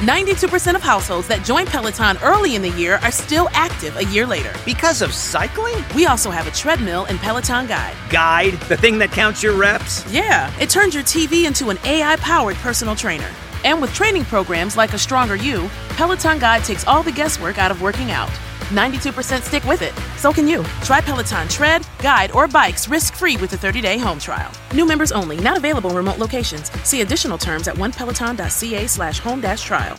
[0.00, 4.24] 92% of households that join Peloton early in the year are still active a year
[4.26, 4.50] later.
[4.64, 5.74] Because of cycling?
[5.94, 7.94] We also have a treadmill and Peloton Guide.
[8.08, 8.54] Guide?
[8.70, 10.10] The thing that counts your reps?
[10.10, 13.28] Yeah, it turns your TV into an AI powered personal trainer.
[13.62, 17.70] And with training programs like A Stronger You, Peloton Guide takes all the guesswork out
[17.70, 18.30] of working out.
[18.70, 19.92] 92% stick with it.
[20.16, 20.64] So can you.
[20.82, 24.50] Try Peloton Tread, Guide, or Bikes risk free with a 30 day home trial.
[24.74, 26.70] New members only, not available in remote locations.
[26.82, 29.98] See additional terms at onepeloton.ca slash home trial.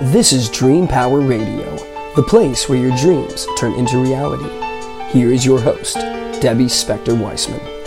[0.00, 1.74] This is Dream Power Radio,
[2.14, 4.48] the place where your dreams turn into reality.
[5.10, 5.96] Here is your host,
[6.40, 7.77] Debbie Spector Weissman.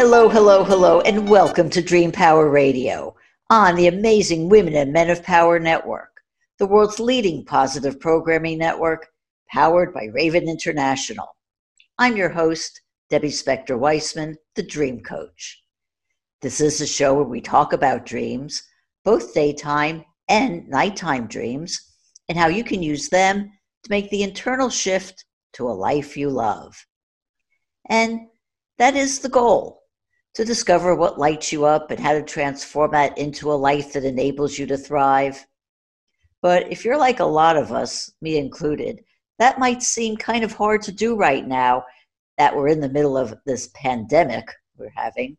[0.00, 3.16] Hello, hello, hello, and welcome to Dream Power Radio
[3.50, 6.20] on the amazing Women and Men of Power Network,
[6.60, 9.08] the world's leading positive programming network
[9.50, 11.34] powered by Raven International.
[11.98, 12.80] I'm your host,
[13.10, 15.60] Debbie Spector Weissman, the Dream Coach.
[16.42, 18.62] This is a show where we talk about dreams,
[19.04, 21.76] both daytime and nighttime dreams,
[22.28, 23.50] and how you can use them
[23.82, 26.86] to make the internal shift to a life you love.
[27.90, 28.28] And
[28.78, 29.77] that is the goal
[30.38, 34.04] to discover what lights you up and how to transform that into a life that
[34.04, 35.44] enables you to thrive.
[36.42, 39.02] But if you're like a lot of us, me included,
[39.40, 41.82] that might seem kind of hard to do right now
[42.36, 45.36] that we're in the middle of this pandemic we're having.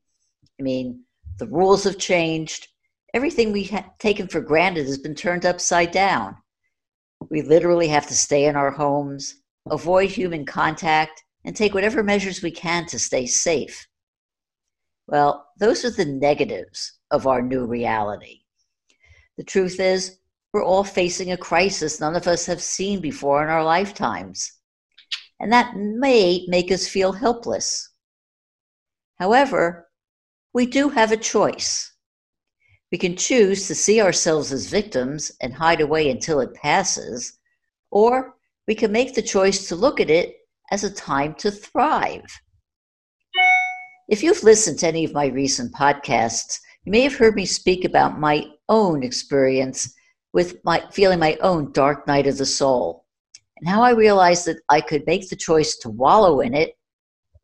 [0.59, 1.05] I mean,
[1.37, 2.67] the rules have changed.
[3.13, 6.35] Everything we have taken for granted has been turned upside down.
[7.29, 9.35] We literally have to stay in our homes,
[9.69, 13.87] avoid human contact, and take whatever measures we can to stay safe.
[15.11, 18.41] Well, those are the negatives of our new reality.
[19.37, 20.19] The truth is,
[20.53, 24.51] we're all facing a crisis none of us have seen before in our lifetimes.
[25.39, 27.89] And that may make us feel helpless.
[29.17, 29.89] However,
[30.53, 31.91] we do have a choice.
[32.91, 37.39] We can choose to see ourselves as victims and hide away until it passes,
[37.89, 38.35] or
[38.67, 40.35] we can make the choice to look at it
[40.69, 42.29] as a time to thrive.
[44.09, 47.85] If you've listened to any of my recent podcasts, you may have heard me speak
[47.85, 49.93] about my own experience
[50.33, 53.05] with my feeling my own dark night of the soul
[53.57, 56.71] and how I realized that I could make the choice to wallow in it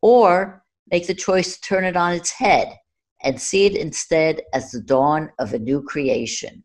[0.02, 2.76] or make the choice to turn it on its head
[3.22, 6.64] and see it instead as the dawn of a new creation.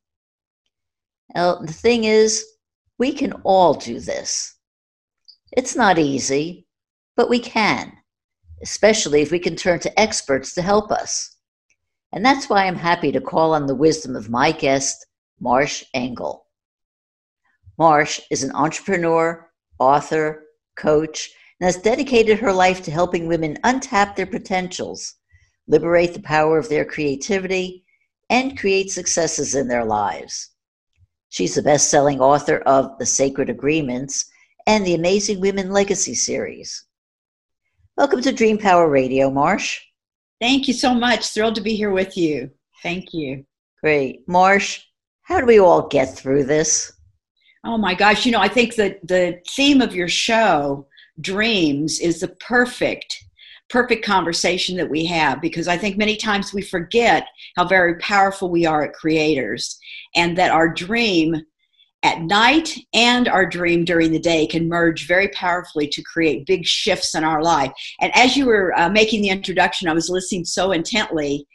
[1.35, 2.43] Now, the thing is,
[2.99, 4.57] we can all do this.
[5.53, 6.67] It's not easy,
[7.17, 8.00] but we can
[8.63, 11.37] especially if we can turn to experts to help us.
[12.13, 15.07] And that's why I'm happy to call on the wisdom of my guest,
[15.41, 16.47] Marsh Engle.
[17.79, 19.49] Marsh is an entrepreneur,
[19.79, 20.45] author,
[20.77, 25.15] coach, and has dedicated her life to helping women untap their potentials,
[25.67, 27.85] liberate the power of their creativity,
[28.29, 30.51] and create successes in their lives.
[31.31, 34.25] She's the best selling author of The Sacred Agreements
[34.67, 36.85] and the Amazing Women Legacy series.
[38.01, 39.79] Welcome to Dream Power Radio, Marsh.
[40.41, 41.29] Thank you so much.
[41.29, 42.51] Thrilled to be here with you.
[42.83, 43.45] Thank you.
[43.83, 44.27] Great.
[44.27, 44.81] Marsh,
[45.21, 46.95] how do we all get through this?
[47.63, 50.89] Oh my gosh, you know, I think that the theme of your show,
[51.21, 53.23] dreams, is the perfect
[53.69, 58.51] perfect conversation that we have because I think many times we forget how very powerful
[58.51, 59.79] we are at creators
[60.17, 61.37] and that our dream
[62.03, 66.65] at night and our dream during the day can merge very powerfully to create big
[66.65, 67.73] shifts in our life.
[68.01, 71.47] And as you were uh, making the introduction, I was listening so intently.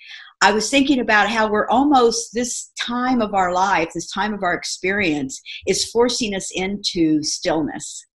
[0.41, 4.43] I was thinking about how we're almost this time of our life, this time of
[4.43, 8.05] our experience, is forcing us into stillness.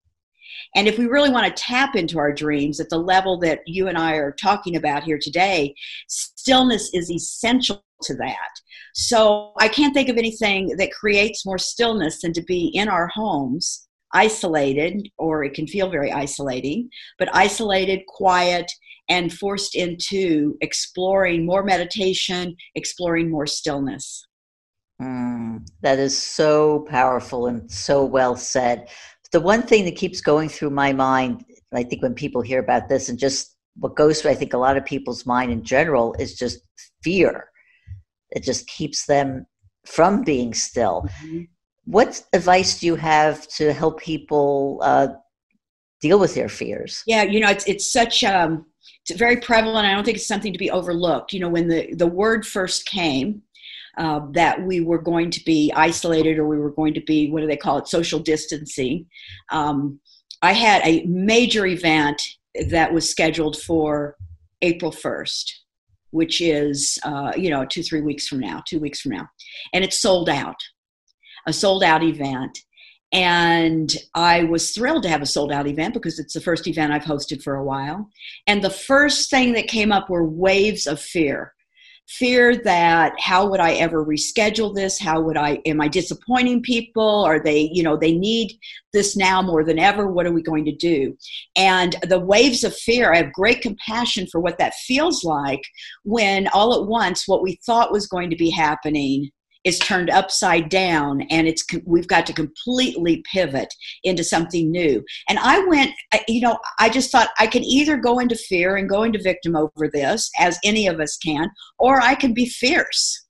[0.75, 3.87] And if we really want to tap into our dreams at the level that you
[3.89, 5.75] and I are talking about here today,
[6.07, 8.49] stillness is essential to that.
[8.93, 13.07] So I can't think of anything that creates more stillness than to be in our
[13.07, 18.71] homes, isolated, or it can feel very isolating, but isolated, quiet,
[19.09, 24.25] and forced into exploring more meditation, exploring more stillness.
[25.01, 28.87] Mm, that is so powerful and so well said
[29.31, 32.89] the one thing that keeps going through my mind, I think when people hear about
[32.89, 36.13] this, and just what goes through, I think a lot of people's mind in general
[36.19, 36.59] is just
[37.03, 37.49] fear.
[38.31, 39.45] It just keeps them
[39.85, 41.07] from being still.
[41.23, 41.41] Mm-hmm.
[41.85, 45.07] What advice do you have to help people uh,
[46.01, 47.03] deal with their fears?
[47.07, 48.65] Yeah, you know, it's it's such um,
[49.05, 49.87] it's very prevalent.
[49.87, 51.33] I don't think it's something to be overlooked.
[51.33, 53.41] You know, when the the word first came,
[53.97, 57.41] uh, that we were going to be isolated or we were going to be, what
[57.41, 59.05] do they call it, social distancing.
[59.51, 59.99] Um,
[60.41, 62.21] I had a major event
[62.69, 64.15] that was scheduled for
[64.61, 65.51] April 1st,
[66.11, 69.27] which is, uh, you know, two, three weeks from now, two weeks from now.
[69.73, 70.57] And it's sold out,
[71.47, 72.57] a sold out event.
[73.13, 76.93] And I was thrilled to have a sold out event because it's the first event
[76.93, 78.09] I've hosted for a while.
[78.47, 81.53] And the first thing that came up were waves of fear
[82.17, 84.99] fear that how would i ever reschedule this?
[84.99, 87.23] How would i am i disappointing people?
[87.23, 88.51] Are they you know they need
[88.93, 90.07] this now more than ever?
[90.07, 91.17] What are we going to do?
[91.55, 95.61] And the waves of fear i have great compassion for what that feels like
[96.03, 99.31] when all at once what we thought was going to be happening
[99.63, 103.73] is turned upside down and it's we've got to completely pivot
[104.03, 105.91] into something new and i went
[106.27, 109.55] you know i just thought i can either go into fear and go into victim
[109.55, 111.49] over this as any of us can
[111.79, 113.25] or i can be fierce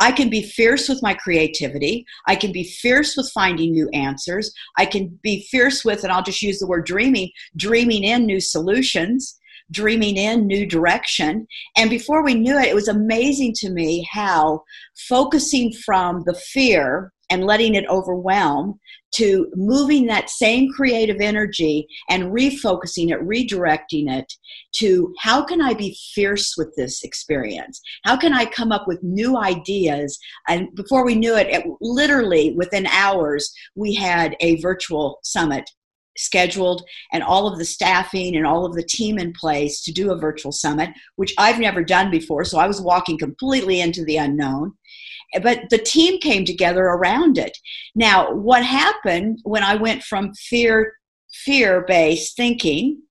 [0.00, 2.04] I can be fierce with my creativity.
[2.26, 4.52] I can be fierce with finding new answers.
[4.76, 8.40] I can be fierce with, and I'll just use the word dreaming, dreaming in new
[8.40, 9.38] solutions
[9.70, 11.46] dreaming in new direction.
[11.76, 14.62] And before we knew it, it was amazing to me how
[15.08, 18.78] focusing from the fear and letting it overwhelm
[19.12, 24.30] to moving that same creative energy and refocusing it, redirecting it
[24.76, 27.80] to how can I be fierce with this experience?
[28.04, 30.18] How can I come up with new ideas?
[30.48, 35.70] And before we knew it, it literally within hours, we had a virtual summit
[36.16, 36.82] scheduled
[37.12, 40.18] and all of the staffing and all of the team in place to do a
[40.18, 42.44] virtual summit, which I've never done before.
[42.44, 44.74] So I was walking completely into the unknown.
[45.42, 47.56] But the team came together around it.
[47.94, 50.92] Now, what happened when I went from fear
[51.44, 53.02] fear based thinking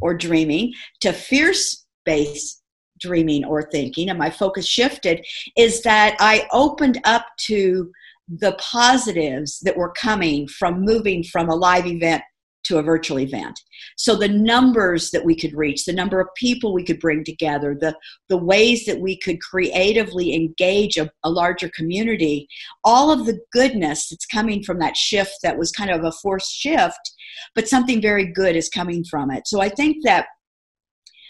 [0.00, 2.62] or dreaming to fierce based
[3.00, 5.26] dreaming or thinking, and my focus shifted,
[5.56, 7.90] is that I opened up to
[8.28, 12.22] the positives that were coming from moving from a live event
[12.64, 13.58] to a virtual event.
[13.96, 17.76] So the numbers that we could reach, the number of people we could bring together,
[17.78, 17.96] the,
[18.28, 22.48] the ways that we could creatively engage a, a larger community,
[22.84, 26.52] all of the goodness that's coming from that shift that was kind of a forced
[26.52, 27.12] shift,
[27.54, 29.46] but something very good is coming from it.
[29.46, 30.26] So I think that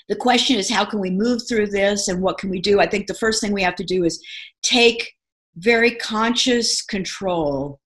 [0.08, 2.80] the question is how can we move through this and what can we do?
[2.80, 4.22] I think the first thing we have to do is
[4.62, 5.12] take
[5.56, 7.80] very conscious control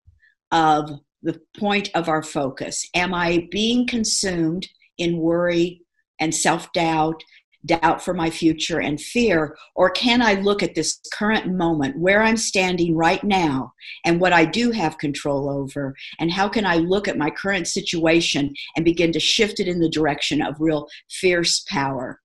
[0.52, 0.90] of
[1.26, 2.88] the point of our focus.
[2.94, 5.82] Am I being consumed in worry
[6.20, 7.20] and self doubt,
[7.66, 9.56] doubt for my future, and fear?
[9.74, 13.72] Or can I look at this current moment where I'm standing right now
[14.04, 15.96] and what I do have control over?
[16.20, 19.80] And how can I look at my current situation and begin to shift it in
[19.80, 22.20] the direction of real fierce power?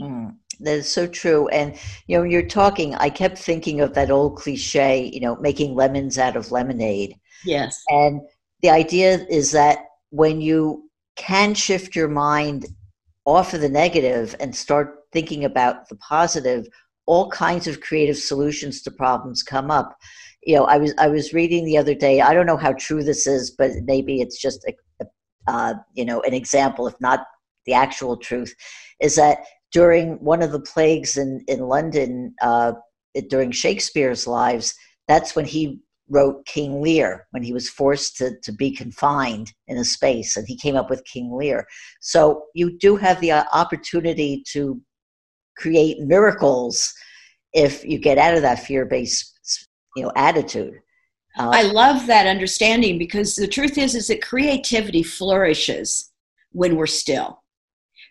[0.00, 1.48] Mm, that is so true.
[1.48, 5.74] And, you know, you're talking, I kept thinking of that old cliche, you know, making
[5.74, 7.14] lemons out of lemonade.
[7.44, 7.82] Yes.
[7.88, 8.20] And
[8.62, 9.78] the idea is that
[10.10, 12.66] when you can shift your mind
[13.24, 16.66] off of the negative and start thinking about the positive,
[17.06, 19.96] all kinds of creative solutions to problems come up.
[20.42, 22.20] You know, I was I was reading the other day.
[22.20, 24.74] I don't know how true this is, but maybe it's just a,
[25.04, 25.06] a
[25.50, 27.26] uh, you know an example, if not
[27.66, 28.54] the actual truth,
[29.00, 29.38] is that
[29.72, 32.72] during one of the plagues in in London uh,
[33.28, 34.74] during Shakespeare's lives,
[35.08, 39.78] that's when he wrote King Lear when he was forced to, to be confined in
[39.78, 41.66] a space, and he came up with King Lear.
[42.00, 44.80] So you do have the uh, opportunity to
[45.56, 46.92] create miracles
[47.52, 49.32] if you get out of that fear-based
[49.96, 50.74] you know attitude.
[51.38, 56.10] Uh, I love that understanding because the truth is is that creativity flourishes
[56.52, 57.42] when we're still.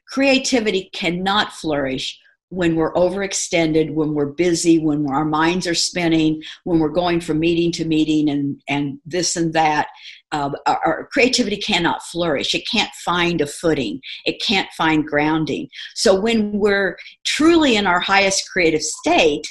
[0.10, 6.80] Creativity cannot flourish when we're overextended, when we're busy, when our minds are spinning, when
[6.80, 9.88] we're going from meeting to meeting and, and this and that,
[10.32, 12.54] uh, our, our, creativity cannot flourish.
[12.54, 14.00] It can't find a footing.
[14.26, 15.70] It can't find grounding.
[15.96, 19.48] So when we're truly in our highest creative state,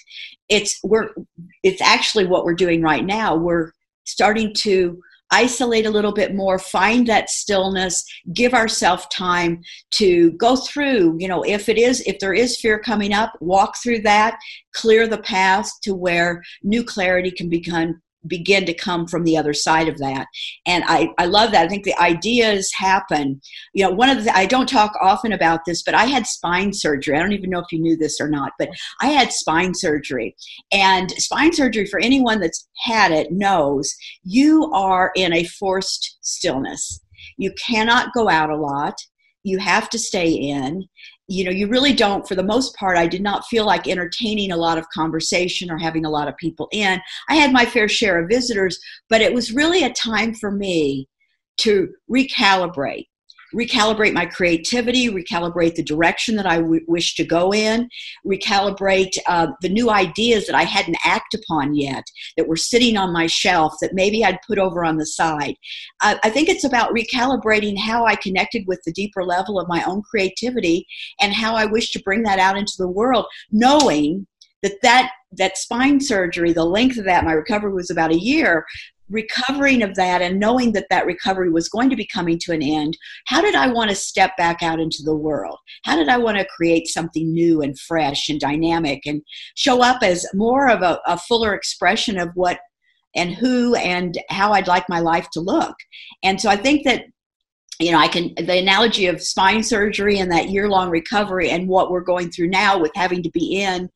[0.48, 1.08] it's we're
[1.62, 3.34] it's actually what we're doing right now.
[3.34, 3.72] We're
[4.04, 5.00] starting to
[5.34, 9.60] isolate a little bit more, find that stillness, give ourselves time
[9.90, 13.74] to go through, you know, if it is, if there is fear coming up, walk
[13.82, 14.38] through that,
[14.74, 19.52] clear the path to where new clarity can become begin to come from the other
[19.52, 20.26] side of that.
[20.66, 21.66] And i i love that.
[21.66, 23.40] I think the ideas happen.
[23.72, 26.72] You know one of the i don't talk often about this but i had spine
[26.72, 27.16] surgery.
[27.16, 28.68] I don't even know if you knew this or not but
[29.00, 30.36] i had spine surgery.
[30.72, 37.00] And spine surgery for anyone that's had it knows you are in a forced stillness.
[37.36, 38.94] You cannot go out a lot.
[39.42, 40.84] You have to stay in
[41.26, 44.52] you know you really don't for the most part i did not feel like entertaining
[44.52, 47.00] a lot of conversation or having a lot of people in.
[47.28, 48.78] I had my fair share of visitors
[49.08, 51.08] but it was really a time for me
[51.58, 53.06] to recalibrate
[53.54, 57.88] recalibrate my creativity, recalibrate the direction that I w- wish to go in,
[58.26, 62.04] recalibrate uh, the new ideas that I hadn't acted upon yet,
[62.36, 65.54] that were sitting on my shelf that maybe I'd put over on the side.
[66.00, 69.82] I, I think it's about recalibrating how I connected with the deeper level of my
[69.84, 70.86] own creativity
[71.20, 74.26] and how I wish to bring that out into the world, knowing
[74.62, 78.64] that that that spine surgery the length of that my recovery was about a year
[79.10, 82.62] recovering of that and knowing that that recovery was going to be coming to an
[82.62, 82.96] end
[83.26, 85.58] how did i want to step back out into the world?
[85.84, 89.22] How did i want to create something new and fresh and dynamic and
[89.56, 92.58] show up as more of a, a fuller expression of what
[93.16, 95.76] and who and how i'd like my life to look?
[96.22, 97.04] And so i think that
[97.80, 101.68] you know, I can, the analogy of spine surgery and that year long recovery and
[101.68, 103.90] what we're going through now with having to be in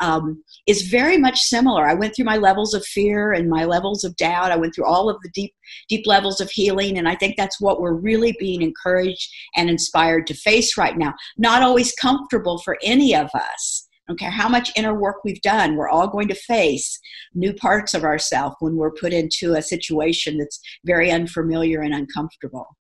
[0.00, 1.84] um, is very much similar.
[1.84, 4.52] I went through my levels of fear and my levels of doubt.
[4.52, 5.52] I went through all of the deep,
[5.88, 6.96] deep levels of healing.
[6.96, 11.12] And I think that's what we're really being encouraged and inspired to face right now.
[11.36, 13.88] Not always comfortable for any of us.
[14.06, 17.00] I don't care how much inner work we've done, we're all going to face
[17.34, 22.76] new parts of ourselves when we're put into a situation that's very unfamiliar and uncomfortable.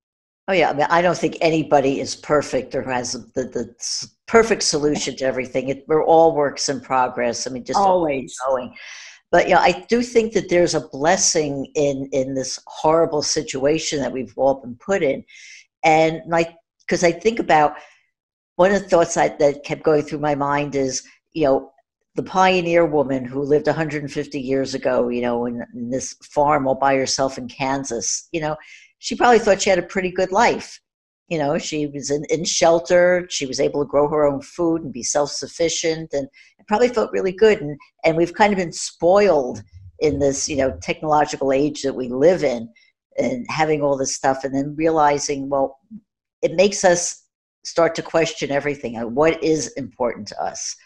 [0.47, 3.73] Oh yeah, I mean, I don't think anybody is perfect or has the, the
[4.27, 5.69] perfect solution to everything.
[5.69, 7.47] It, we're all works in progress.
[7.47, 8.75] I mean, just always going.
[9.31, 14.11] But yeah, I do think that there's a blessing in in this horrible situation that
[14.11, 15.23] we've all been put in,
[15.83, 16.53] and like
[16.85, 17.75] because I think about
[18.57, 21.71] one of the thoughts I, that kept going through my mind is you know
[22.15, 26.75] the pioneer woman who lived 150 years ago, you know, in, in this farm all
[26.75, 28.57] by herself in Kansas, you know
[29.03, 30.79] she probably thought she had a pretty good life.
[31.27, 33.27] You know, she was in, in shelter.
[33.29, 36.29] She was able to grow her own food and be self sufficient, and
[36.69, 37.59] probably felt really good.
[37.59, 39.61] And and we've kind of been spoiled
[39.99, 42.69] in this you know technological age that we live in,
[43.17, 45.79] and having all this stuff, and then realizing, well,
[46.41, 47.25] it makes us
[47.65, 48.95] start to question everything.
[49.13, 50.77] What is important to us?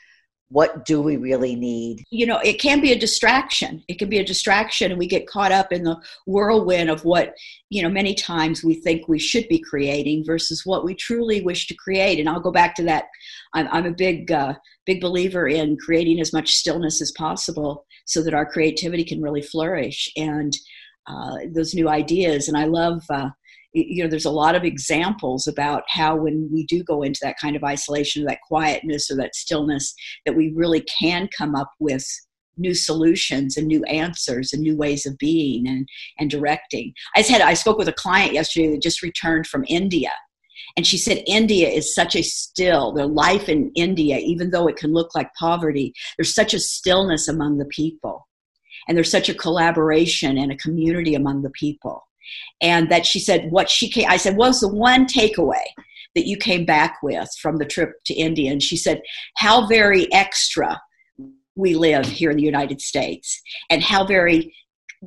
[0.50, 2.04] What do we really need?
[2.10, 3.84] You know it can be a distraction.
[3.88, 7.34] It can be a distraction and we get caught up in the whirlwind of what
[7.70, 11.68] you know many times we think we should be creating versus what we truly wish
[11.68, 12.20] to create.
[12.20, 13.06] And i'll go back to that.
[13.54, 14.54] I'm, I'm a big uh,
[14.86, 19.42] big believer in creating as much stillness as possible so that our creativity can really
[19.42, 20.10] flourish.
[20.16, 20.56] And
[21.08, 23.30] uh, those new ideas and i love uh,
[23.86, 27.38] you know there's a lot of examples about how when we do go into that
[27.40, 29.94] kind of isolation that quietness or that stillness
[30.26, 32.06] that we really can come up with
[32.58, 35.88] new solutions and new answers and new ways of being and,
[36.20, 36.92] and directing.
[37.16, 40.12] I said i spoke with a client yesterday that just returned from india
[40.76, 44.78] and she said india is such a still their life in india even though it
[44.78, 48.28] can look like poverty there's such a stillness among the people
[48.88, 52.07] and there's such a collaboration and a community among the people
[52.62, 55.64] and that she said what she came i said what was the one takeaway
[56.16, 58.52] that you came back with from the trip to india?
[58.52, 59.02] And she said
[59.38, 60.80] how very extra
[61.56, 64.54] we live here in the united states and how very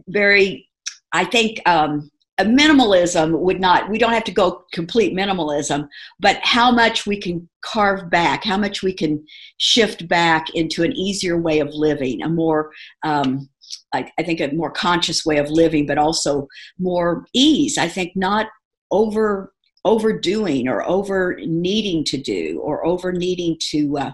[0.08, 0.68] very
[1.12, 2.10] i think um,
[2.40, 5.86] a minimalism would not we don't have to go complete minimalism
[6.20, 9.22] but how much we can carve back how much we can
[9.58, 12.70] shift back into an easier way of living a more
[13.04, 13.48] um,
[13.92, 16.48] I, I think a more conscious way of living, but also
[16.78, 17.78] more ease.
[17.78, 18.46] I think not
[18.90, 19.52] over
[19.84, 24.12] overdoing or over needing to do or over needing to uh,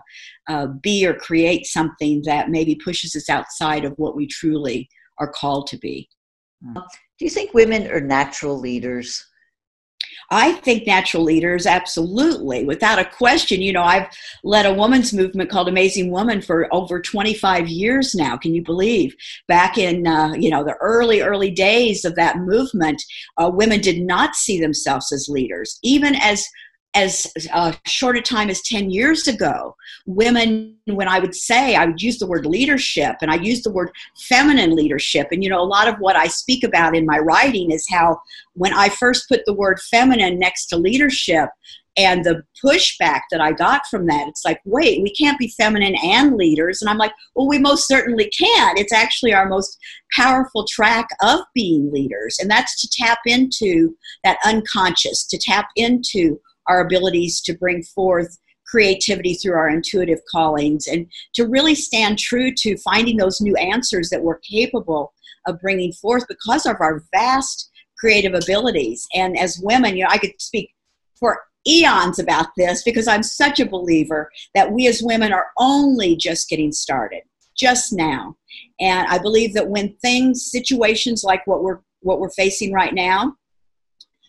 [0.48, 5.30] uh, be or create something that maybe pushes us outside of what we truly are
[5.30, 6.08] called to be.
[7.18, 9.24] Do you think women are natural leaders?
[10.30, 13.62] I think natural leaders, absolutely, without a question.
[13.62, 14.08] You know, I've
[14.44, 18.36] led a women's movement called Amazing Woman for over 25 years now.
[18.36, 19.14] Can you believe?
[19.48, 23.02] Back in, uh, you know, the early, early days of that movement,
[23.36, 25.78] uh, women did not see themselves as leaders.
[25.82, 26.44] Even as
[26.94, 29.76] as uh, short a time as 10 years ago,
[30.06, 33.70] women, when I would say, I would use the word leadership and I use the
[33.70, 35.28] word feminine leadership.
[35.30, 38.18] And, you know, a lot of what I speak about in my writing is how
[38.54, 41.50] when I first put the word feminine next to leadership,
[41.96, 45.96] and the pushback that I got from that, it's like, wait, we can't be feminine
[46.04, 46.82] and leaders.
[46.82, 48.76] And I'm like, well, we most certainly can.
[48.76, 49.78] It's actually our most
[50.14, 52.36] powerful track of being leaders.
[52.38, 58.38] And that's to tap into that unconscious, to tap into our abilities to bring forth
[58.66, 64.10] creativity through our intuitive callings and to really stand true to finding those new answers
[64.10, 65.12] that we're capable
[65.46, 69.06] of bringing forth because of our vast creative abilities.
[69.14, 70.70] And as women, you know, I could speak
[71.18, 76.16] for eons about this because I'm such a believer that we as women are only
[76.16, 77.22] just getting started,
[77.56, 78.36] just now.
[78.80, 83.34] And I believe that when things, situations like what we're what we're facing right now,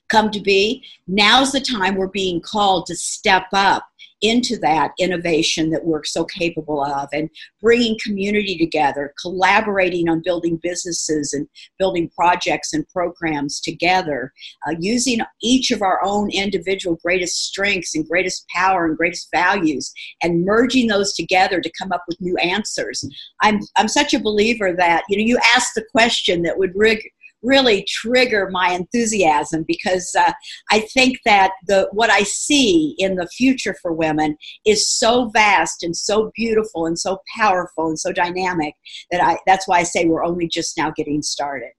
[0.10, 0.84] come to be.
[1.08, 3.88] Now's the time we're being called to step up
[4.22, 7.30] into that innovation that we're so capable of and
[7.62, 11.48] bringing community together, collaborating on building businesses and
[11.78, 14.34] building projects and programs together,
[14.68, 19.94] uh, using each of our own individual greatest strengths and greatest power and greatest values
[20.24, 23.08] and merging those together to come up with new answers.
[23.42, 27.08] I'm, I'm such a believer that, you know, you asked the question that would rig,
[27.44, 30.32] really trigger my enthusiasm because uh,
[30.72, 35.84] I think that the what I see in the future for women is so vast
[35.84, 38.74] and so beautiful and so powerful and so dynamic
[39.12, 41.72] that I that's why I say we're only just now getting started.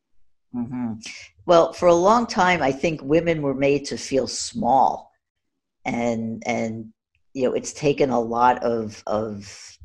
[0.54, 0.94] Mm-hmm.
[1.46, 5.10] Well, for a long time, I think women were made to feel small,
[5.84, 6.92] and and
[7.34, 9.78] you know it's taken a lot of of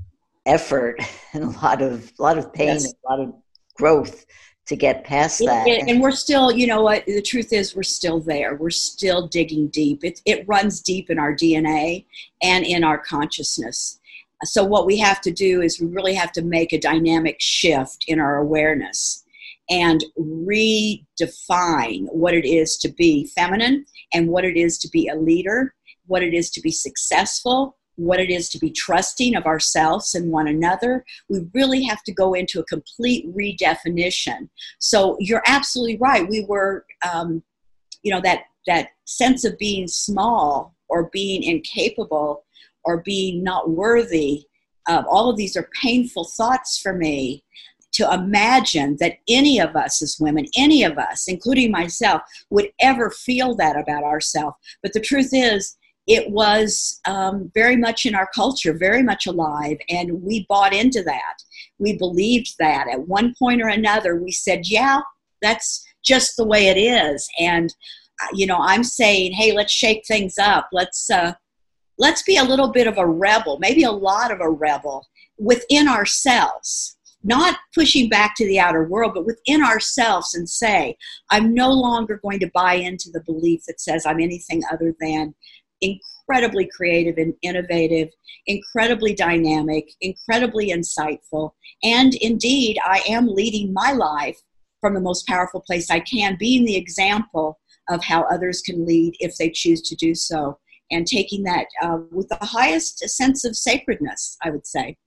[0.45, 0.99] effort
[1.33, 2.85] and a lot of a lot of pain, yes.
[2.85, 3.33] and a lot of
[3.75, 4.25] growth
[4.65, 5.67] to get past that.
[5.67, 8.55] It, and we're still, you know what, the truth is we're still there.
[8.55, 10.03] We're still digging deep.
[10.03, 12.05] It, it runs deep in our DNA
[12.41, 13.99] and in our consciousness.
[14.45, 18.05] So, what we have to do is we really have to make a dynamic shift
[18.07, 19.23] in our awareness
[19.69, 25.15] and redefine what it is to be feminine and what it is to be a
[25.15, 25.73] leader,
[26.07, 30.31] what it is to be successful, what it is to be trusting of ourselves and
[30.31, 31.05] one another.
[31.29, 34.49] We really have to go into a complete redefinition.
[34.79, 36.27] So you're absolutely right.
[36.27, 37.43] We were, um,
[38.01, 42.45] you know, that that sense of being small or being incapable
[42.85, 44.45] or being not worthy.
[44.87, 47.43] Uh, all of these are painful thoughts for me
[47.93, 53.11] to imagine that any of us as women, any of us, including myself, would ever
[53.11, 54.55] feel that about ourselves.
[54.81, 59.77] But the truth is, it was um, very much in our culture, very much alive,
[59.89, 61.35] and we bought into that.
[61.79, 62.87] We believed that.
[62.89, 64.99] At one point or another, we said, yeah,
[65.41, 67.27] that's just the way it is.
[67.39, 67.73] And,
[68.21, 70.67] uh, you know, I'm saying, hey, let's shake things up.
[70.73, 71.33] Let's, uh,
[71.97, 75.07] let's be a little bit of a rebel, maybe a lot of a rebel
[75.37, 80.97] within ourselves not pushing back to the outer world, but within ourselves and say,
[81.31, 85.33] I'm no longer going to buy into the belief that says I'm anything other than
[85.83, 88.09] incredibly creative and innovative,
[88.47, 91.51] incredibly dynamic, incredibly insightful,
[91.83, 94.37] and indeed, I am leading my life
[94.81, 99.13] from the most powerful place I can, being the example of how others can lead
[99.19, 100.57] if they choose to do so,
[100.91, 104.97] and taking that uh, with the highest sense of sacredness, I would say.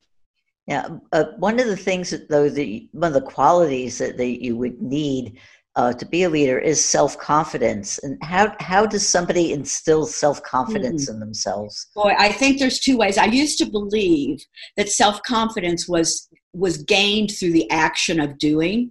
[0.66, 4.42] Yeah, uh, one of the things that, though, the one of the qualities that, that
[4.42, 5.38] you would need
[5.76, 7.98] uh, to be a leader is self confidence.
[7.98, 11.14] And how how does somebody instill self confidence mm.
[11.14, 11.86] in themselves?
[11.94, 13.18] Boy, I think there's two ways.
[13.18, 14.40] I used to believe
[14.76, 18.90] that self confidence was was gained through the action of doing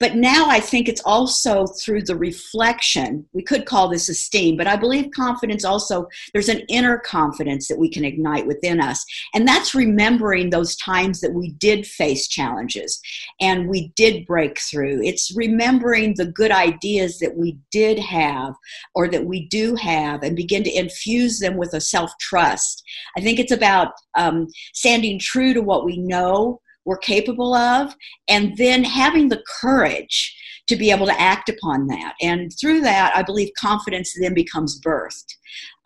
[0.00, 3.26] but now I think it's also through the reflection.
[3.32, 7.78] We could call this esteem, but I believe confidence also, there's an inner confidence that
[7.78, 9.04] we can ignite within us.
[9.34, 13.00] And that's remembering those times that we did face challenges
[13.40, 15.02] and we did break through.
[15.02, 18.54] It's remembering the good ideas that we did have
[18.94, 22.82] or that we do have and begin to infuse them with a self trust.
[23.16, 27.94] I think it's about um, standing true to what we know we're capable of,
[28.28, 30.36] and then having the courage
[30.68, 32.14] to be able to act upon that.
[32.20, 35.34] And through that, I believe confidence then becomes birthed.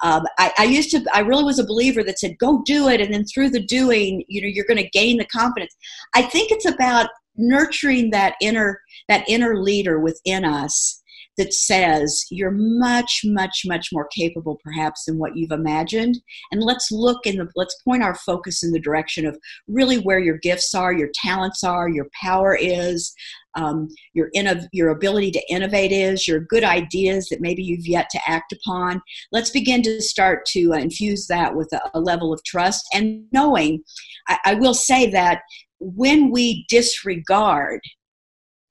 [0.03, 3.01] Um, I, I, used to, I really was a believer that said, go do it.
[3.01, 5.75] And then through the doing, you know, you're going to gain the confidence.
[6.15, 11.03] I think it's about nurturing that inner, that inner leader within us
[11.37, 16.19] that says you're much much much more capable perhaps than what you've imagined.
[16.53, 20.19] And let's look in the let's point our focus in the direction of really where
[20.19, 23.15] your gifts are your talents are your power is
[23.57, 28.09] um, your innov- your ability to innovate is your good ideas that maybe you've yet
[28.11, 29.01] to act upon.
[29.33, 33.25] Let's begin to start to uh, infuse that with a, a, level of trust and
[33.33, 33.83] knowing
[34.29, 35.41] I, I will say that
[35.81, 37.81] when we disregard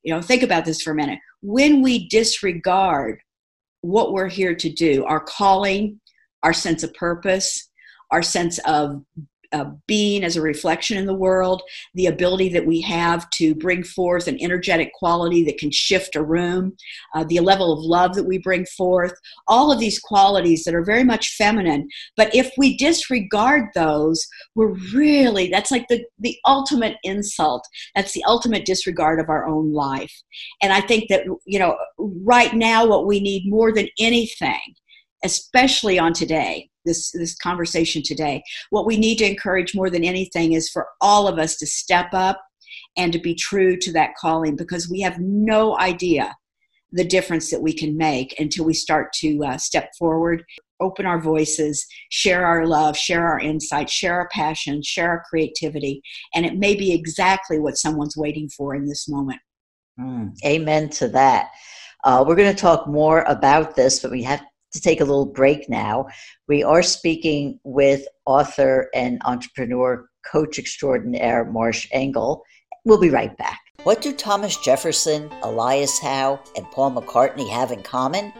[0.05, 1.19] you know think about this for a minute.
[1.41, 3.19] When we disregard
[3.81, 5.99] what we're here to do, our calling,
[6.43, 7.69] our sense of purpose,
[8.11, 9.03] our sense of
[9.53, 11.62] uh, being as a reflection in the world,
[11.93, 16.23] the ability that we have to bring forth an energetic quality that can shift a
[16.23, 16.75] room,
[17.15, 19.13] uh, the level of love that we bring forth,
[19.47, 21.88] all of these qualities that are very much feminine.
[22.17, 27.67] But if we disregard those, we're really, that's like the, the ultimate insult.
[27.95, 30.13] That's the ultimate disregard of our own life.
[30.62, 34.75] And I think that, you know, right now, what we need more than anything,
[35.25, 38.43] especially on today, this this conversation today.
[38.69, 42.13] What we need to encourage more than anything is for all of us to step
[42.13, 42.39] up
[42.97, 46.35] and to be true to that calling because we have no idea
[46.91, 50.43] the difference that we can make until we start to uh, step forward,
[50.79, 56.01] open our voices, share our love, share our insights, share our passion, share our creativity.
[56.33, 59.39] And it may be exactly what someone's waiting for in this moment.
[59.99, 61.49] Mm, amen to that.
[62.03, 64.41] Uh, we're going to talk more about this, but we have
[64.75, 66.07] to take a little break now.
[66.47, 72.43] We are speaking with author and entrepreneur, coach extraordinaire Marsh Engle.
[72.83, 73.59] We'll be right back.
[73.83, 78.33] What do Thomas Jefferson, Elias Howe, and Paul McCartney have in common?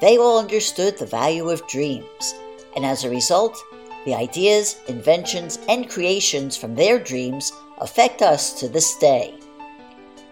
[0.00, 2.34] They all understood the value of dreams,
[2.74, 3.56] and as a result,
[4.04, 9.34] the ideas, inventions, and creations from their dreams affect us to this day.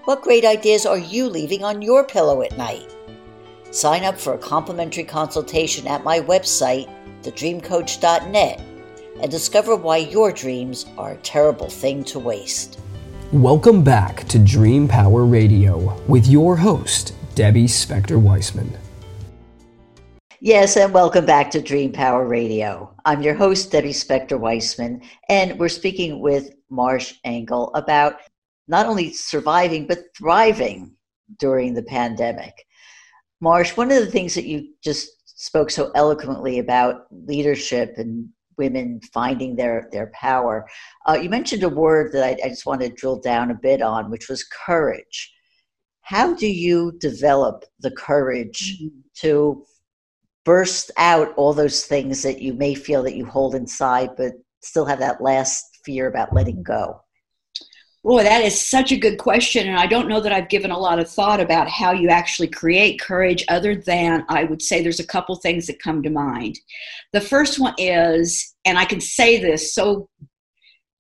[0.05, 2.94] What great ideas are you leaving on your pillow at night?
[3.75, 6.89] Sign up for a complimentary consultation at my website,
[7.25, 8.63] thedreamcoach.net,
[9.21, 12.79] and discover why your dreams are a terrible thing to waste.
[13.33, 18.79] Welcome back to Dream Power Radio with your host, Debbie Spector Weisman.
[20.39, 22.95] Yes, and welcome back to Dream Power Radio.
[23.05, 28.21] I'm your host, Debbie Spector Weisman, and we're speaking with Marsh Engle about
[28.69, 30.95] not only surviving, but thriving
[31.41, 32.65] during the pandemic.
[33.45, 38.27] Marsh, one of the things that you just spoke so eloquently about leadership and
[38.57, 40.67] women finding their their power.
[41.07, 43.83] Uh, you mentioned a word that I, I, just want to drill down a bit
[43.83, 45.31] on, which was courage.
[46.01, 49.01] How do you develop the courage mm-hmm.
[49.17, 49.63] to
[50.47, 54.87] burst out all those things that you may feel that you hold inside, but still
[54.87, 57.04] have that last fear about letting go?
[58.05, 59.67] Boy, that is such a good question.
[59.67, 62.49] And I don't know that I've given a lot of thought about how you actually
[62.49, 66.61] create courage, other than I would say there's a couple things that come to mind.
[67.15, 70.11] The first one is, and I can say this so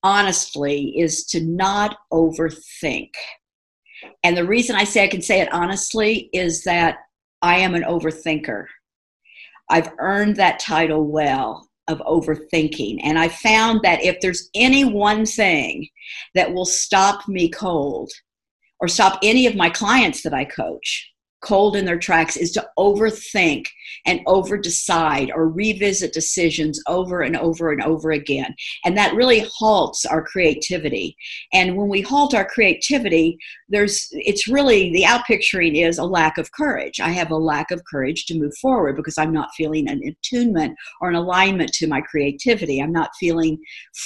[0.02, 3.10] honestly, is to not overthink.
[4.22, 7.00] And the reason I say I can say it honestly is that
[7.42, 8.64] I am an overthinker.
[9.68, 13.00] I've earned that title well of overthinking.
[13.02, 15.88] And I found that if there's any one thing
[16.34, 18.10] that will stop me cold
[18.80, 21.10] or stop any of my clients that I coach,
[21.44, 23.66] cold in their tracks is to overthink
[24.06, 28.54] and over decide or revisit decisions over and over and over again.
[28.84, 31.16] And that really halts our creativity.
[31.52, 36.52] And when we halt our creativity, there's it's really the outpicturing is a lack of
[36.52, 37.00] courage.
[37.00, 40.76] I have a lack of courage to move forward because I'm not feeling an attunement
[41.00, 42.80] or an alignment to my creativity.
[42.80, 43.58] I'm not feeling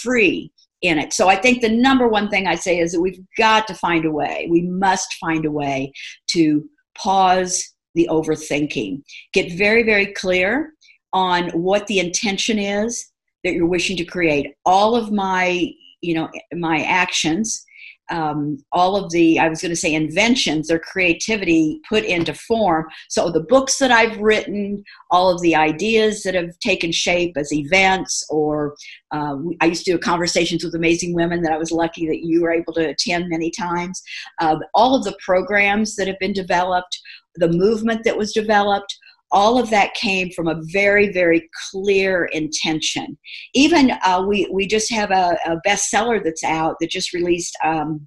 [0.03, 1.13] free in it.
[1.13, 4.05] So I think the number one thing I say is that we've got to find
[4.05, 4.47] a way.
[4.51, 5.93] We must find a way
[6.29, 6.65] to
[7.03, 9.03] pause the overthinking.
[9.33, 10.73] Get very, very clear
[11.13, 13.11] on what the intention is
[13.45, 14.55] that you're wishing to create.
[14.65, 17.65] All of my, you know, my actions
[18.11, 22.87] um, all of the, I was going to say inventions or creativity put into form.
[23.09, 27.53] So the books that I've written, all of the ideas that have taken shape as
[27.53, 28.75] events, or
[29.11, 32.43] uh, I used to do conversations with amazing women that I was lucky that you
[32.43, 34.03] were able to attend many times.
[34.41, 36.99] Uh, all of the programs that have been developed,
[37.37, 38.97] the movement that was developed,
[39.31, 43.19] all of that came from a very very clear intention.
[43.55, 48.07] Even uh, we we just have a, a, bestseller that's out that just released um,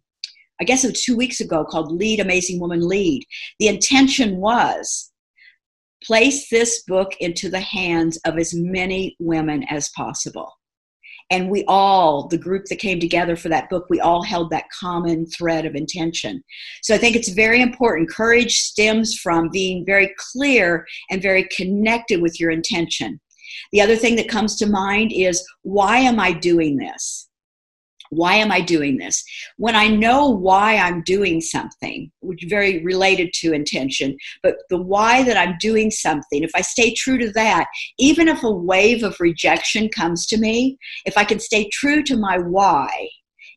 [0.60, 3.24] i guess it was two weeks ago called lead amazing woman lead.
[3.60, 5.12] The intention was
[6.04, 10.52] place this book into the hands of as many women as possible
[11.32, 14.70] and we all the group that came together for that book we all held that
[14.78, 16.44] common thread of intention.
[16.84, 18.10] So i think it's very important.
[18.10, 23.20] Courage stems from being very clear and very connected with your intention.
[23.72, 27.30] The other thing that comes to mind is why am i doing this
[28.12, 29.24] why am I doing this?
[29.58, 34.82] When I know why I'm doing something, which is very related to intention, but the
[34.82, 39.04] why that I'm doing something, if I stay true to that, even if a wave
[39.04, 43.08] of rejection comes to me, if I can stay true to my why,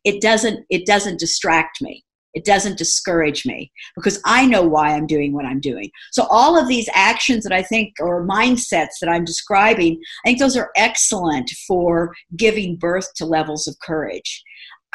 [0.04, 2.03] it doesn't it doesn't distract me.
[2.34, 5.90] It doesn't discourage me because I know why I'm doing what I'm doing.
[6.12, 10.38] So, all of these actions that I think, or mindsets that I'm describing, I think
[10.38, 14.42] those are excellent for giving birth to levels of courage.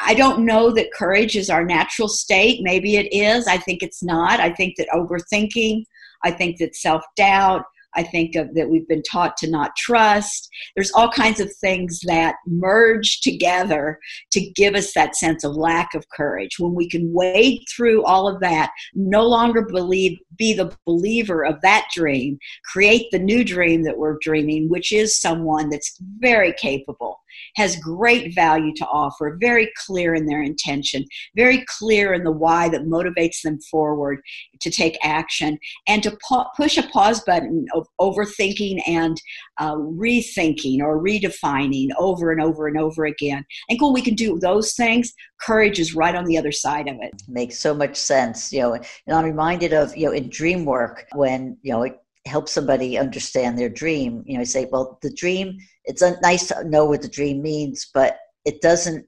[0.00, 2.60] I don't know that courage is our natural state.
[2.62, 3.46] Maybe it is.
[3.46, 4.40] I think it's not.
[4.40, 5.84] I think that overthinking,
[6.24, 10.48] I think that self doubt, I think of that we've been taught to not trust.
[10.76, 13.98] There's all kinds of things that merge together
[14.32, 16.58] to give us that sense of lack of courage.
[16.58, 21.60] When we can wade through all of that, no longer believe, be the believer of
[21.62, 27.18] that dream, create the new dream that we're dreaming, which is someone that's very capable,
[27.56, 31.04] has great value to offer, very clear in their intention,
[31.36, 34.20] very clear in the why that motivates them forward
[34.60, 39.20] to take action, and to pa- push a pause button of overthinking and
[39.58, 43.44] uh, rethinking or redefining over and over and over again.
[43.68, 46.96] And when we can do those things, courage is right on the other side of
[47.00, 47.22] it.
[47.28, 48.74] Makes so much sense, you know.
[48.74, 52.98] And I'm reminded of you know in dream work when you know it helps somebody
[52.98, 54.22] understand their dream.
[54.26, 55.58] You know, I say, well, the dream.
[55.84, 59.06] It's nice to know what the dream means, but it doesn't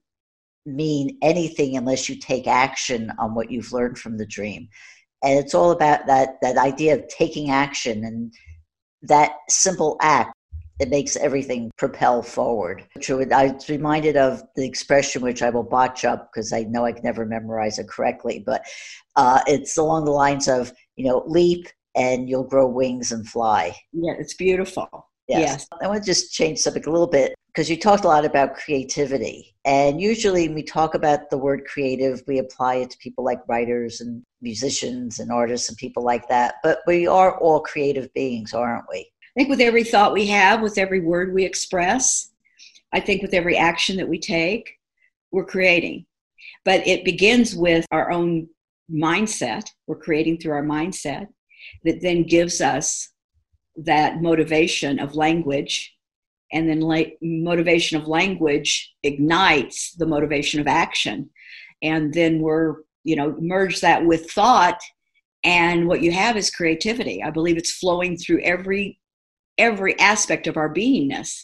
[0.65, 4.69] mean anything unless you take action on what you've learned from the dream
[5.23, 8.33] and it's all about that that idea of taking action and
[9.03, 10.35] that simple act
[10.81, 12.85] it makes everything propel forward.
[13.01, 16.85] True I was reminded of the expression, which I will botch up because I know
[16.85, 18.65] I can never memorize it correctly, but
[19.15, 23.77] uh, it's along the lines of, you know, leap and you'll grow wings and fly.
[23.93, 25.09] Yeah, it's beautiful.
[25.29, 25.41] Yes.
[25.41, 25.67] yes.
[25.81, 28.55] I want to just change subject a little bit because you talked a lot about
[28.55, 29.55] creativity.
[29.65, 33.41] And usually when we talk about the word creative, we apply it to people like
[33.49, 36.57] writers and musicians and artists and people like that.
[36.63, 39.01] But we are all creative beings, aren't we?
[39.01, 42.31] I think with every thought we have, with every word we express,
[42.93, 44.79] I think with every action that we take,
[45.31, 46.07] we're creating.
[46.65, 48.49] But it begins with our own
[48.91, 49.65] mindset.
[49.87, 51.29] We're creating through our mindset
[51.85, 53.09] that then gives us
[53.77, 55.95] that motivation of language.
[56.53, 61.31] And then like motivation of language ignites the motivation of action.
[61.83, 64.79] And then we're, you know, merge that with thought
[65.45, 67.23] and what you have is creativity.
[67.23, 68.99] I believe it's flowing through every
[69.59, 71.43] every aspect of our beingness.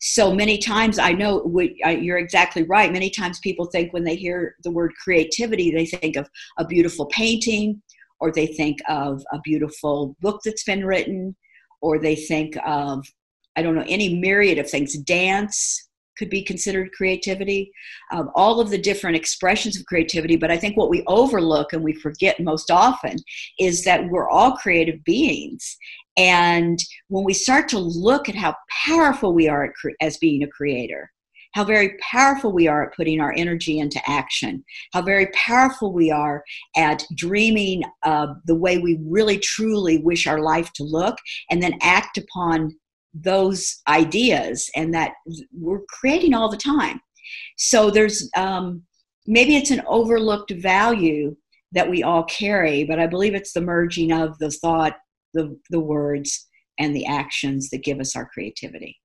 [0.00, 2.92] So many times, I know we, uh, you're exactly right.
[2.92, 6.28] Many times, people think when they hear the word creativity, they think of
[6.58, 7.82] a beautiful painting,
[8.20, 11.36] or they think of a beautiful book that's been written,
[11.80, 13.06] or they think of,
[13.56, 14.96] I don't know, any myriad of things.
[14.98, 17.70] Dance could be considered creativity,
[18.10, 20.36] um, all of the different expressions of creativity.
[20.36, 23.16] But I think what we overlook and we forget most often
[23.60, 25.76] is that we're all creative beings.
[26.16, 31.10] And when we start to look at how powerful we are as being a creator,
[31.54, 36.10] how very powerful we are at putting our energy into action, how very powerful we
[36.10, 36.42] are
[36.76, 41.16] at dreaming of the way we really truly wish our life to look,
[41.50, 42.76] and then act upon
[43.14, 45.12] those ideas, and that
[45.52, 47.00] we're creating all the time.
[47.56, 48.82] So there's um,
[49.26, 51.36] maybe it's an overlooked value
[51.72, 54.96] that we all carry, but I believe it's the merging of the thought,
[55.34, 56.46] the, the words,
[56.78, 58.96] and the actions that give us our creativity.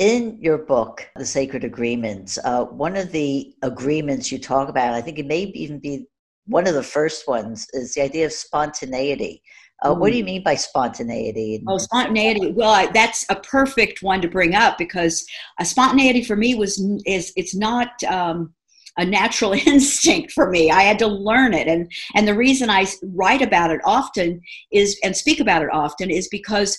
[0.00, 5.02] In your book, The Sacred Agreements, uh, one of the agreements you talk about, I
[5.02, 6.06] think it may even be
[6.46, 9.42] one of the first ones, is the idea of spontaneity.
[9.82, 10.28] Uh, what do you mm.
[10.28, 11.62] mean by spontaneity?
[11.68, 12.50] Oh, spontaneity.
[12.50, 15.22] Well, I, that's a perfect one to bring up because
[15.58, 18.54] a spontaneity for me was is it's not um,
[18.96, 20.70] a natural instinct for me.
[20.70, 24.40] I had to learn it, and and the reason I write about it often
[24.72, 26.78] is and speak about it often is because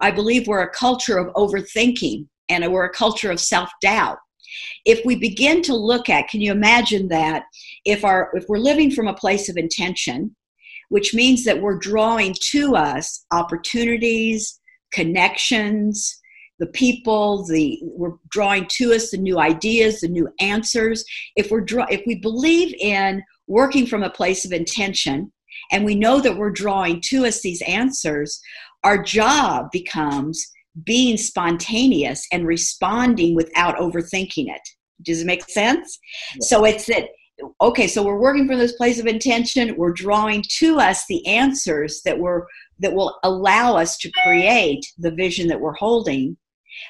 [0.00, 4.18] I believe we're a culture of overthinking and we're a culture of self doubt.
[4.84, 7.44] If we begin to look at, can you imagine that
[7.84, 10.34] if our if we're living from a place of intention,
[10.88, 14.60] which means that we're drawing to us opportunities,
[14.92, 16.20] connections,
[16.58, 21.04] the people, the we're drawing to us the new ideas, the new answers.
[21.36, 25.32] If we're draw, if we believe in working from a place of intention,
[25.72, 28.40] and we know that we're drawing to us these answers,
[28.84, 30.46] our job becomes
[30.82, 34.62] being spontaneous and responding without overthinking it.
[35.02, 35.98] Does it make sense?
[36.34, 36.38] Yeah.
[36.40, 37.08] So it's that
[37.60, 42.00] okay, so we're working from this place of intention, we're drawing to us the answers
[42.04, 42.46] that we're
[42.80, 46.36] that will allow us to create the vision that we're holding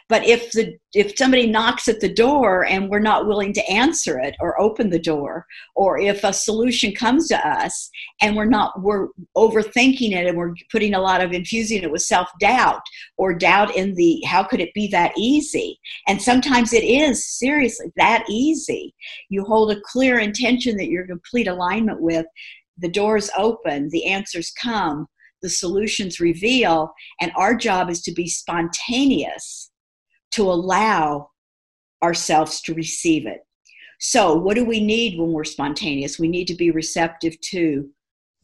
[0.08, 4.18] but if the if somebody knocks at the door and we're not willing to answer
[4.18, 8.80] it or open the door, or if a solution comes to us and we're not
[8.82, 12.82] we're overthinking it and we're putting a lot of infusing it with self doubt
[13.16, 15.78] or doubt in the how could it be that easy?
[16.06, 18.94] And sometimes it is seriously that easy.
[19.30, 22.26] You hold a clear intention that you're in complete alignment with.
[22.78, 25.06] The doors open, the answers come,
[25.42, 29.70] the solutions reveal, and our job is to be spontaneous
[30.34, 31.30] to allow
[32.02, 33.40] ourselves to receive it.
[34.00, 36.18] So, what do we need when we're spontaneous?
[36.18, 37.88] We need to be receptive to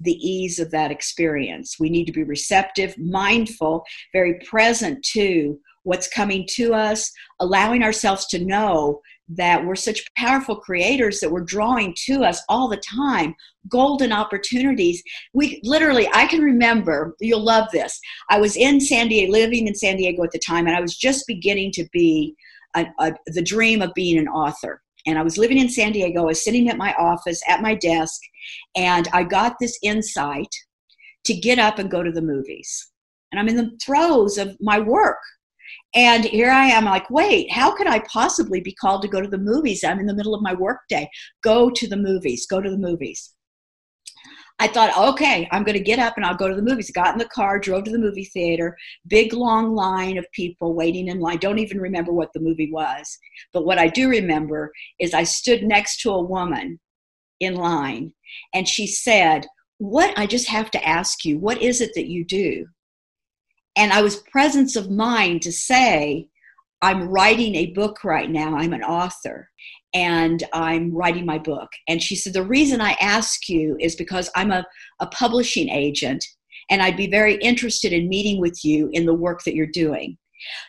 [0.01, 1.77] the ease of that experience.
[1.79, 8.27] We need to be receptive, mindful, very present to what's coming to us, allowing ourselves
[8.29, 9.01] to know
[9.33, 13.35] that we're such powerful creators that we're drawing to us all the time
[13.69, 15.03] golden opportunities
[15.35, 19.75] we literally i can remember you'll love this i was in san diego living in
[19.75, 22.35] san diego at the time and i was just beginning to be
[22.77, 24.83] a, a, the dream of being an author.
[25.07, 26.23] And I was living in San Diego.
[26.23, 28.21] I was sitting at my office at my desk,
[28.77, 30.55] and I got this insight
[31.25, 32.91] to get up and go to the movies.
[33.33, 35.19] And I'm in the throes of my work.
[35.95, 39.29] And here I am, like, wait, how could I possibly be called to go to
[39.29, 39.83] the movies?
[39.83, 41.09] I'm in the middle of my workday.
[41.43, 43.35] Go to the movies, go to the movies.
[44.61, 46.91] I thought, okay, I'm going to get up and I'll go to the movies.
[46.91, 48.77] Got in the car, drove to the movie theater,
[49.09, 51.39] big long line of people waiting in line.
[51.39, 53.19] Don't even remember what the movie was.
[53.55, 56.79] But what I do remember is I stood next to a woman
[57.41, 58.13] in line
[58.53, 59.47] and she said,
[59.79, 62.67] What, I just have to ask you, what is it that you do?
[63.77, 66.29] And I was presence of mind to say,
[66.83, 68.57] I'm writing a book right now.
[68.57, 69.49] I'm an author
[69.93, 71.69] and I'm writing my book.
[71.89, 74.65] And she said, The reason I ask you is because I'm a,
[75.01, 76.25] a publishing agent
[76.71, 80.17] and I'd be very interested in meeting with you in the work that you're doing.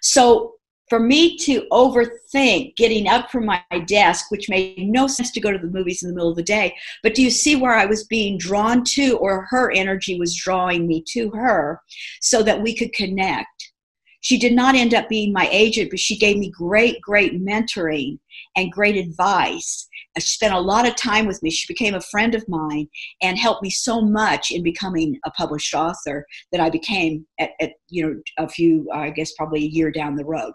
[0.02, 0.54] So
[0.92, 5.50] for me to overthink getting up from my desk, which made no sense to go
[5.50, 7.86] to the movies in the middle of the day, but do you see where I
[7.86, 11.80] was being drawn to, or her energy was drawing me to her
[12.20, 13.72] so that we could connect?
[14.20, 18.20] She did not end up being my agent, but she gave me great, great mentoring
[18.58, 19.88] and great advice.
[20.20, 21.52] She spent a lot of time with me.
[21.52, 22.90] She became a friend of mine
[23.22, 27.72] and helped me so much in becoming a published author that I became at, at
[27.88, 30.52] you know a few, I guess probably a year down the road.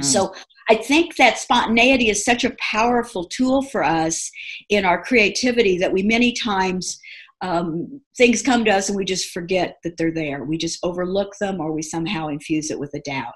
[0.00, 0.04] Mm.
[0.04, 0.34] So
[0.68, 4.30] I think that spontaneity is such a powerful tool for us
[4.68, 6.98] in our creativity that we many times
[7.42, 10.44] um, things come to us and we just forget that they're there.
[10.44, 13.34] We just overlook them or we somehow infuse it with a doubt.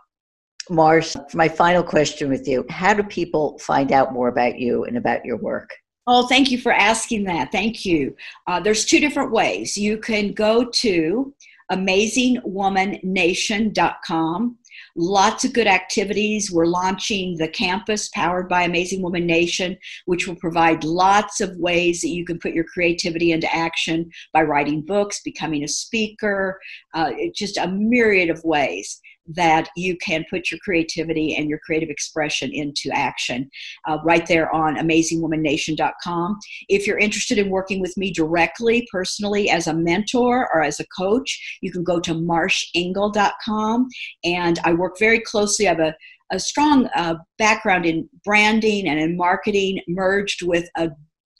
[0.69, 4.97] Marsh, my final question with you, how do people find out more about you and
[4.97, 5.71] about your work?
[6.07, 7.53] Oh, thank you for asking that.
[7.53, 8.17] Thank you.
[8.47, 9.77] Uh, there's two different ways.
[9.77, 11.35] You can go to
[11.71, 14.59] amazingwomannation.com
[15.03, 16.53] Lots of good activities.
[16.53, 22.03] We're launching the campus powered by Amazing Woman Nation, which will provide lots of ways
[22.03, 26.61] that you can put your creativity into action by writing books, becoming a speaker,
[26.93, 29.01] uh, just a myriad of ways
[29.35, 33.51] that you can put your creativity and your creative expression into action
[33.89, 36.39] uh, right there on amazingwomannation.com.
[36.69, 40.87] If you're interested in working with me directly, personally, as a mentor or as a
[40.97, 43.89] coach, you can go to marshengle.com.
[44.25, 45.67] And I work very closely.
[45.67, 45.95] I have a
[46.31, 50.91] a strong uh, background in branding and in marketing merged with a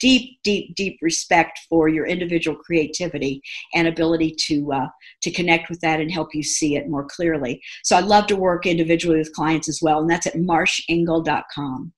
[0.01, 3.41] deep, deep, deep respect for your individual creativity
[3.73, 4.87] and ability to uh,
[5.21, 7.61] to connect with that and help you see it more clearly.
[7.83, 11.93] So I love to work individually with clients as well, and that's at marshengle.com.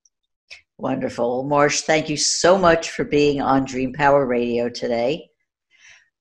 [0.76, 1.44] Wonderful.
[1.44, 5.28] Marsh, thank you so much for being on Dream Power Radio today.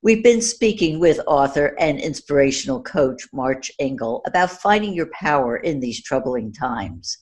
[0.03, 5.79] We've been speaking with author and inspirational coach Marsh Engle about finding your power in
[5.79, 7.17] these troubling times.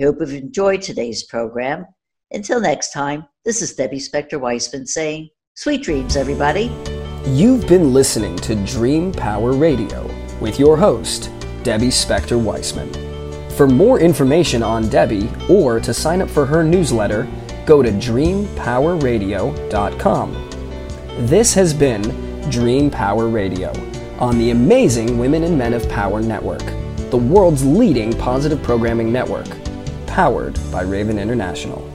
[0.00, 1.86] I hope you've enjoyed today's program.
[2.32, 6.72] Until next time, this is Debbie Spector Weisman saying, Sweet dreams, everybody.
[7.26, 10.04] You've been listening to Dream Power Radio
[10.40, 11.30] with your host,
[11.62, 12.92] Debbie Spector Weisman.
[13.52, 17.28] For more information on Debbie or to sign up for her newsletter,
[17.64, 20.32] go to dreampowerradio.com.
[21.26, 23.72] This has been Dream Power Radio
[24.18, 26.64] on the amazing Women and Men of Power Network,
[27.10, 29.46] the world's leading positive programming network,
[30.08, 31.88] powered by Raven International.